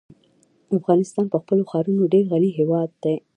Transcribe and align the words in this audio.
افغانستان 0.77 1.25
په 1.29 1.37
خپلو 1.41 1.63
ښارونو 1.69 2.03
ډېر 2.13 2.23
غني 2.31 2.51
هېواد 2.59 2.89
دی. 3.03 3.15